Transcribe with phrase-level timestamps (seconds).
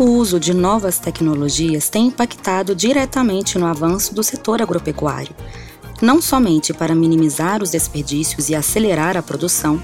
[0.00, 5.36] O uso de novas tecnologias tem impactado diretamente no avanço do setor agropecuário,
[6.00, 9.78] não somente para minimizar os desperdícios e acelerar a produção,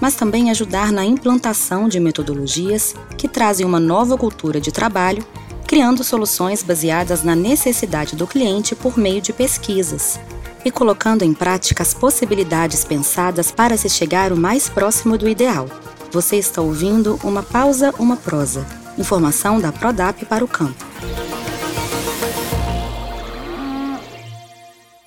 [0.00, 5.24] mas também ajudar na implantação de metodologias que trazem uma nova cultura de trabalho,
[5.64, 10.18] criando soluções baseadas na necessidade do cliente por meio de pesquisas
[10.64, 15.68] e colocando em prática as possibilidades pensadas para se chegar o mais próximo do ideal.
[16.10, 18.81] Você está ouvindo uma pausa, uma prosa.
[18.98, 20.84] Informação da Prodap para o campo.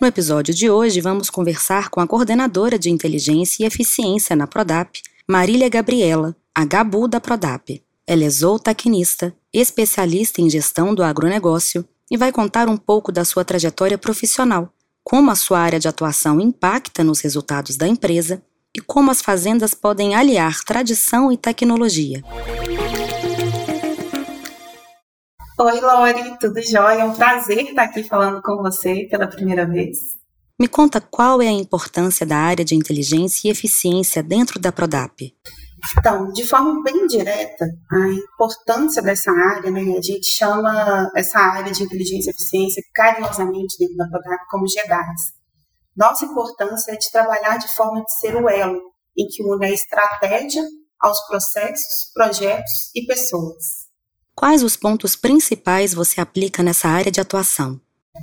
[0.02, 5.02] No episódio de hoje, vamos conversar com a coordenadora de inteligência e eficiência na Prodap,
[5.28, 7.82] Marília Gabriela, a Gabu da Prodap.
[8.08, 13.46] Ela é zootecnista, especialista em gestão do agronegócio e vai contar um pouco da sua
[13.46, 14.74] trajetória profissional,
[15.04, 18.42] como a sua área de atuação impacta nos resultados da empresa
[18.76, 22.24] e como as fazendas podem aliar tradição e tecnologia.
[25.58, 27.00] Oi, Lori, tudo jóia?
[27.00, 30.00] É um prazer estar aqui falando com você pela primeira vez.
[30.60, 35.34] Me conta qual é a importância da área de inteligência e eficiência dentro da Prodap.
[35.98, 41.72] Então, de forma bem direta, a importância dessa área, né, a gente chama essa área
[41.72, 45.22] de inteligência e eficiência carinhosamente dentro da Prodap como GEDAS.
[45.96, 48.82] Nossa importância é de trabalhar de forma de ser o elo
[49.18, 50.64] em que une a estratégia
[51.00, 53.85] aos processos, projetos e pessoas.
[54.36, 57.80] Quais os pontos principais você aplica nessa área de atuação?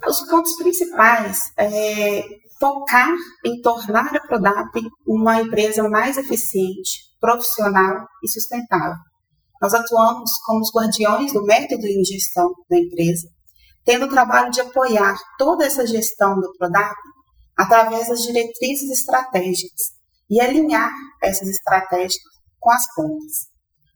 [0.07, 2.23] Os pontos principais é
[2.61, 3.15] focar
[3.47, 8.99] em tornar a Prodap uma empresa mais eficiente, profissional e sustentável.
[9.61, 13.27] Nós atuamos como os guardiões do método de gestão da empresa,
[13.83, 16.95] tendo o trabalho de apoiar toda essa gestão do Prodap
[17.57, 19.81] através das diretrizes estratégicas
[20.29, 20.91] e alinhar
[21.23, 22.21] essas estratégias
[22.61, 23.47] com as contas.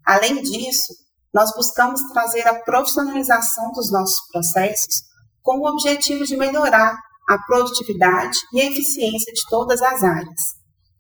[0.05, 0.95] Além disso,
[1.37, 5.03] nós buscamos trazer a profissionalização dos nossos processos
[5.43, 6.97] com o objetivo de melhorar
[7.29, 10.41] a produtividade e a eficiência de todas as áreas.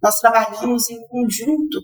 [0.02, 1.80] Nós trabalhamos em conjunto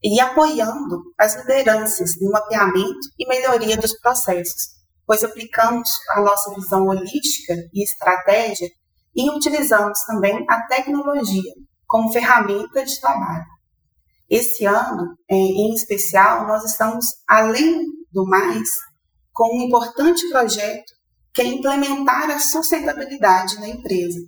[0.00, 6.86] e apoiando as lideranças no mapeamento e melhoria dos processos, pois aplicamos a nossa visão
[6.86, 8.68] holística e estratégia
[9.16, 11.52] e utilizamos também a tecnologia
[11.84, 13.57] como ferramenta de trabalho.
[14.30, 18.68] Esse ano, é, em especial, nós estamos, além do mais,
[19.32, 20.92] com um importante projeto
[21.32, 24.18] que é implementar a sustentabilidade na empresa,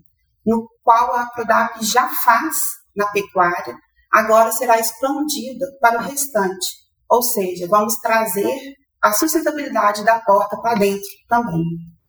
[0.46, 2.56] no qual a Prodap já faz
[2.96, 3.76] na pecuária,
[4.10, 6.66] agora será expandida para o restante.
[7.10, 11.62] Ou seja, vamos trazer a sustentabilidade da porta para dentro também.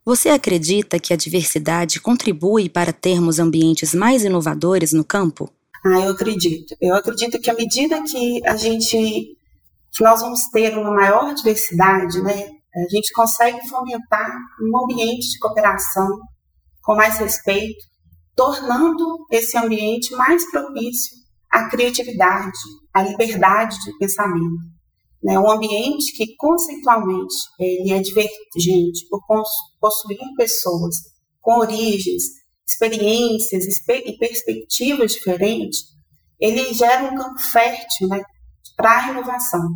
[0.04, 5.48] Você acredita que a diversidade contribui para termos ambientes mais inovadores no campo?
[5.84, 6.76] Ah, eu acredito.
[6.80, 9.36] Eu acredito que à medida que a gente
[9.92, 14.30] que nós vamos ter uma maior diversidade, né, a gente consegue fomentar
[14.62, 16.08] um ambiente de cooperação
[16.82, 17.84] com mais respeito,
[18.34, 21.14] tornando esse ambiente mais propício
[21.50, 22.58] à criatividade,
[22.94, 24.72] à liberdade de pensamento.
[25.22, 29.20] Né, um ambiente que conceitualmente ele é divergente por
[29.78, 30.96] possuir pessoas
[31.40, 32.24] com origens,
[32.72, 35.80] experiências e perspectivas diferentes,
[36.40, 38.22] ele gera um campo fértil né,
[38.76, 39.68] para a inovação.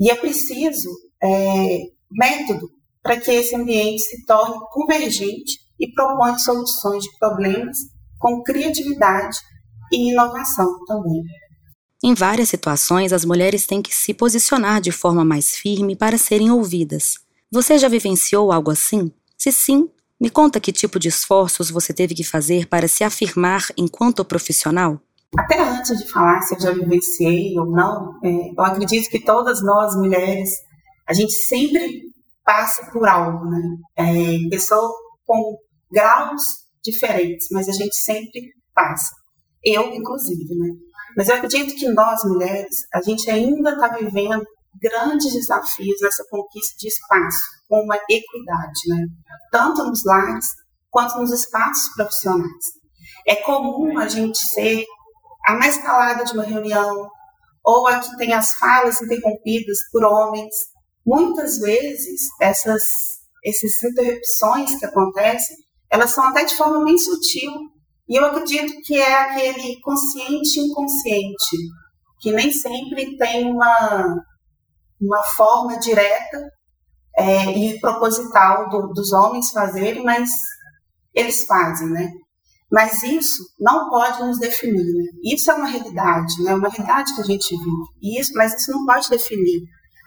[0.00, 0.90] E é preciso
[1.22, 1.78] é,
[2.10, 2.68] método
[3.02, 7.76] para que esse ambiente se torne convergente e proponha soluções de problemas
[8.18, 9.36] com criatividade
[9.92, 11.22] e inovação também.
[12.02, 16.50] Em várias situações, as mulheres têm que se posicionar de forma mais firme para serem
[16.50, 17.14] ouvidas.
[17.50, 19.10] Você já vivenciou algo assim?
[19.38, 19.88] Se sim,
[20.24, 24.98] me conta que tipo de esforços você teve que fazer para se afirmar enquanto profissional?
[25.36, 29.62] Até antes de falar se eu já vivenciei ou não, é, eu acredito que todas
[29.62, 30.48] nós mulheres,
[31.06, 32.04] a gente sempre
[32.42, 33.60] passa por algo, né?
[33.98, 34.90] É, pessoa
[35.26, 35.58] com
[35.92, 36.42] graus
[36.82, 38.40] diferentes, mas a gente sempre
[38.74, 39.14] passa.
[39.62, 40.70] Eu, inclusive, né?
[41.18, 44.42] Mas eu acredito que nós mulheres, a gente ainda está vivendo
[44.80, 47.38] grandes desafios nessa conquista de espaço,
[47.68, 49.06] com uma equidade, né?
[49.50, 50.46] tanto nos lares
[50.90, 52.64] quanto nos espaços profissionais.
[53.26, 54.84] É comum a gente ser
[55.46, 57.08] a mais calada de uma reunião,
[57.64, 60.54] ou a que tem as falas interrompidas por homens.
[61.06, 62.82] Muitas vezes, essas,
[63.44, 65.56] essas interrupções que acontecem,
[65.90, 67.52] elas são até de forma bem sutil.
[68.08, 71.56] E eu acredito que é aquele consciente inconsciente,
[72.20, 74.14] que nem sempre tem uma,
[75.06, 76.50] uma forma direta
[77.16, 80.28] é, e proposital do, dos homens fazerem, mas
[81.14, 82.10] eles fazem, né?
[82.70, 84.84] Mas isso não pode nos definir.
[84.84, 85.04] Né?
[85.32, 86.54] Isso é uma realidade, né?
[86.54, 88.18] uma realidade que a gente vive.
[88.18, 89.60] Isso, mas isso não pode definir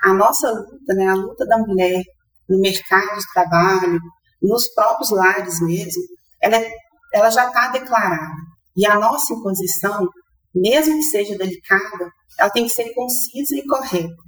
[0.04, 2.04] a nossa luta, né, a luta da mulher
[2.48, 4.00] no mercado de trabalho,
[4.42, 6.02] nos próprios lares mesmo,
[6.42, 6.72] ela, é,
[7.14, 8.36] ela já está declarada.
[8.76, 10.08] E a nossa imposição,
[10.54, 12.10] mesmo que seja delicada,
[12.40, 14.27] ela tem que ser concisa e correta.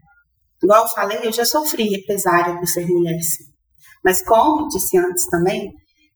[0.64, 3.46] Igual eu falei, eu já sofri represária por ser mulher, sim.
[4.04, 5.72] Mas como disse antes também,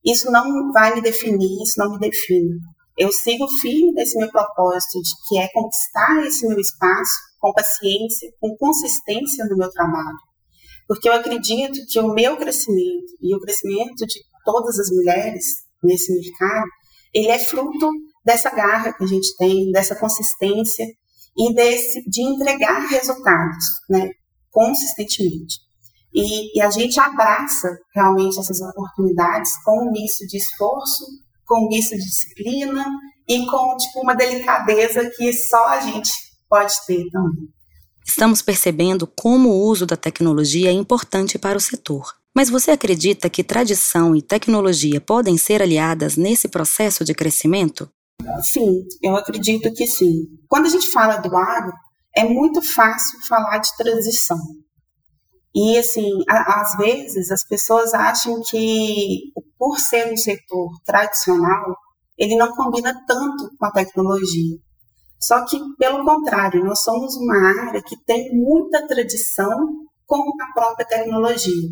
[0.05, 2.57] isso não vai me definir, isso não me define.
[2.97, 8.29] Eu sigo firme nesse meu propósito de que é conquistar esse meu espaço com paciência,
[8.39, 10.17] com consistência no meu trabalho.
[10.87, 15.45] Porque eu acredito que o meu crescimento e o crescimento de todas as mulheres
[15.81, 16.67] nesse mercado,
[17.13, 17.89] ele é fruto
[18.23, 20.85] dessa garra que a gente tem, dessa consistência
[21.37, 24.09] e desse, de entregar resultados, né,
[24.53, 25.59] consistentemente.
[26.13, 31.05] E, e, a gente abraça realmente essas oportunidades com um misto de esforço,
[31.45, 32.85] com um misto de disciplina
[33.27, 36.11] e com tipo, uma delicadeza que só a gente
[36.47, 37.50] pode ter também.
[38.05, 42.13] Estamos percebendo como o uso da tecnologia é importante para o setor.
[42.35, 47.89] Mas você acredita que tradição e tecnologia podem ser aliadas nesse processo de crescimento?
[48.41, 50.27] Sim, eu acredito que sim.
[50.47, 51.73] Quando a gente fala do agro,
[52.15, 54.39] é muito fácil falar de transição.
[55.56, 61.75] E, assim, a, às vezes as pessoas acham que, por ser um setor tradicional,
[62.18, 64.57] ele não combina tanto com a tecnologia.
[65.21, 69.50] Só que, pelo contrário, nós somos uma área que tem muita tradição
[70.06, 71.69] com a própria tecnologia.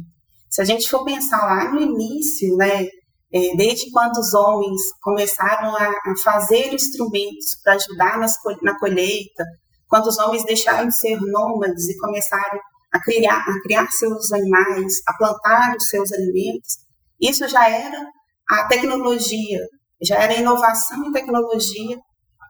[0.50, 2.86] Se a gente for pensar lá no início, né,
[3.34, 5.92] é, desde quando os homens começaram a,
[6.24, 9.46] fazer instrumentos para ajudar nas, na colheita,
[9.92, 12.58] quando os homens deixaram de ser nômades e começaram
[12.94, 16.78] a criar, a criar seus animais, a plantar os seus alimentos,
[17.20, 18.02] isso já era
[18.50, 19.60] a tecnologia,
[20.02, 22.00] já era a inovação em tecnologia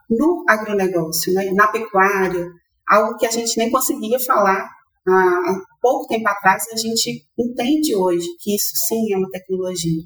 [0.07, 2.47] no agronegócio, né, na pecuária,
[2.87, 4.69] algo que a gente nem conseguia falar
[5.07, 10.03] há pouco tempo atrás, a gente entende hoje que isso sim é uma tecnologia.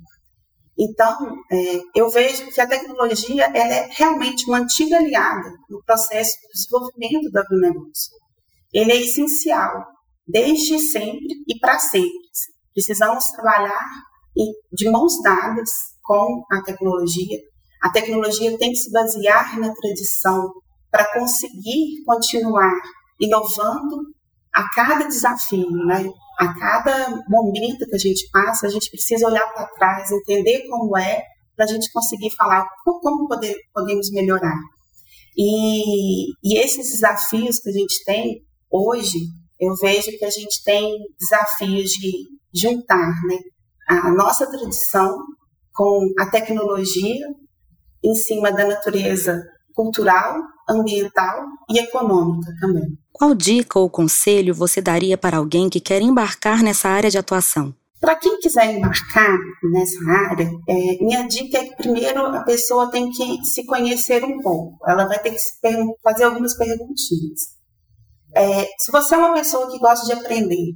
[0.77, 6.47] Então, é, eu vejo que a tecnologia é realmente uma antiga aliada no processo de
[6.53, 8.11] desenvolvimento do agronegócio.
[8.73, 9.85] Ele é essencial,
[10.27, 12.11] desde sempre e para sempre.
[12.73, 13.87] Precisamos trabalhar
[14.73, 15.69] de mãos dadas
[16.03, 17.39] com a tecnologia.
[17.81, 20.51] A tecnologia tem que se basear na tradição
[20.91, 22.81] para conseguir continuar
[23.19, 24.13] inovando
[24.53, 26.09] a cada desafio, né?
[26.39, 30.97] A cada momento que a gente passa, a gente precisa olhar para trás, entender como
[30.97, 31.23] é,
[31.55, 34.57] para a gente conseguir falar como poder, podemos melhorar.
[35.37, 39.19] E, e esses desafios que a gente tem hoje,
[39.59, 42.11] eu vejo que a gente tem desafios de
[42.53, 43.37] juntar né,
[43.87, 45.17] a nossa tradição
[45.73, 47.27] com a tecnologia
[48.03, 49.41] em cima da natureza
[49.73, 52.97] cultural, ambiental e econômica também.
[53.17, 57.73] Qual dica ou conselho você daria para alguém que quer embarcar nessa área de atuação?
[57.97, 59.37] Para quem quiser embarcar
[59.71, 64.41] nessa área, é, minha dica é que primeiro a pessoa tem que se conhecer um
[64.41, 64.77] pouco.
[64.85, 65.37] Ela vai ter que
[66.03, 67.55] fazer algumas perguntinhas.
[68.35, 70.73] É, se você é uma pessoa que gosta de aprender,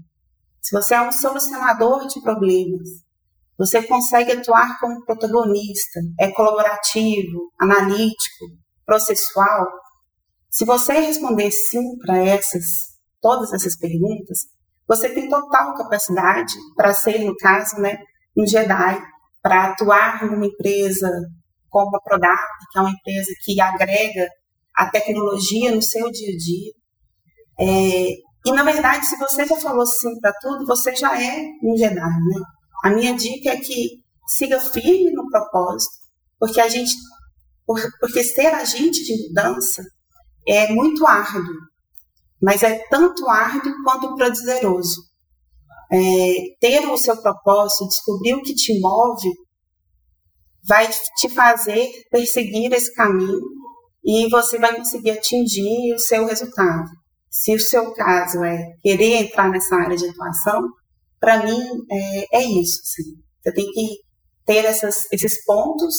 [0.62, 2.88] se você é um solucionador de problemas,
[3.58, 8.46] você consegue atuar como protagonista, é colaborativo, analítico,
[8.86, 9.68] processual,
[10.50, 12.66] se você responder sim para essas,
[13.22, 14.40] todas essas perguntas,
[14.88, 17.98] você tem total capacidade para ser, no caso, né,
[18.36, 19.02] um Jedi,
[19.42, 21.10] para atuar numa empresa
[21.70, 22.42] como a Prodap,
[22.72, 24.28] que é uma empresa que agrega
[24.76, 26.72] a tecnologia no seu dia a dia.
[27.60, 28.10] É,
[28.46, 31.96] e, na verdade, se você já falou sim para tudo, você já é um Jedi,
[31.96, 32.42] né?
[32.84, 35.94] A minha dica é que siga firme no propósito,
[36.40, 36.94] porque a gente,
[38.00, 39.84] porque ser agente de mudança
[40.48, 41.56] é muito árduo,
[42.42, 45.10] mas é tanto árduo quanto prazeroso.
[45.92, 49.30] É, ter o seu propósito, descobrir o que te move,
[50.68, 53.40] vai te fazer perseguir esse caminho
[54.06, 56.90] e você vai conseguir atingir o seu resultado.
[57.30, 60.70] Se o seu caso é querer entrar nessa área de atuação,
[61.20, 61.60] para mim
[61.92, 62.82] é, é isso.
[62.84, 63.16] Assim.
[63.42, 63.98] Você tem que
[64.46, 65.96] ter essas, esses pontos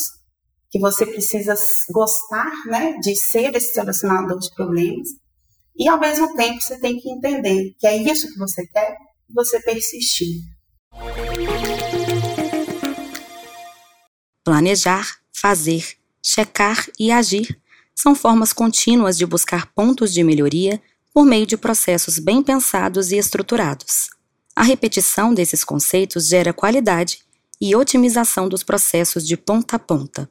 [0.71, 1.55] que você precisa
[1.91, 5.09] gostar, né, de ser esse solucionador de problemas,
[5.77, 8.97] e ao mesmo tempo você tem que entender que é isso que você quer
[9.29, 10.43] você persistir.
[14.45, 17.59] Planejar, fazer, checar e agir
[17.95, 20.81] são formas contínuas de buscar pontos de melhoria
[21.13, 24.09] por meio de processos bem pensados e estruturados.
[24.55, 27.23] A repetição desses conceitos gera qualidade
[27.61, 30.29] e otimização dos processos de ponta a ponta.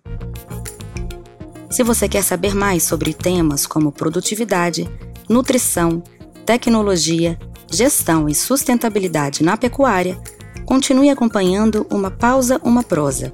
[1.69, 4.89] Se você quer saber mais sobre temas como produtividade,
[5.29, 6.01] nutrição,
[6.45, 7.37] tecnologia,
[7.71, 10.19] Gestão e Sustentabilidade na Pecuária,
[10.65, 13.31] continue acompanhando Uma Pausa, Uma Prosa.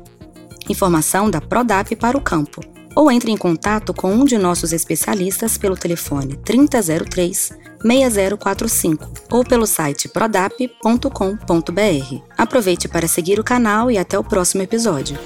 [0.69, 2.61] Informação da Prodap para o campo.
[2.93, 9.67] Ou entre em contato com um de nossos especialistas pelo telefone 3003 6045 ou pelo
[9.67, 11.09] site prodap.com.br.
[12.37, 15.17] Aproveite para seguir o canal e até o próximo episódio.